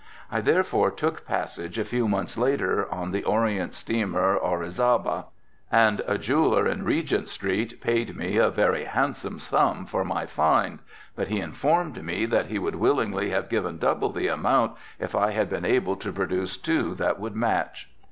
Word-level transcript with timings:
I 0.31 0.41
therefore 0.41 0.89
took 0.89 1.27
passage 1.27 1.77
a 1.77 1.85
few 1.85 2.07
months 2.07 2.35
later 2.35 2.91
on 2.91 3.11
the 3.11 3.23
Orient 3.23 3.75
steamer, 3.75 4.35
Orizaba, 4.35 5.25
and 5.71 6.01
a 6.07 6.17
jeweler 6.17 6.67
in 6.67 6.83
Regent 6.83 7.29
street 7.29 7.79
paid 7.81 8.15
me 8.17 8.37
a 8.37 8.49
very 8.49 8.85
handsome 8.85 9.37
sum 9.37 9.85
for 9.85 10.03
my 10.03 10.25
find, 10.25 10.79
but 11.15 11.27
he 11.27 11.39
informed 11.39 12.03
me 12.03 12.25
that 12.25 12.47
he 12.47 12.57
would 12.57 12.77
willingly 12.77 13.29
have 13.29 13.47
given 13.47 13.77
double 13.77 14.11
the 14.11 14.27
amount 14.27 14.75
if 14.99 15.13
I 15.15 15.33
had 15.33 15.51
been 15.51 15.65
able 15.65 15.95
to 15.97 16.11
produce 16.11 16.57
two 16.57 16.95
that 16.95 17.19
would 17.19 17.35
match. 17.35 17.87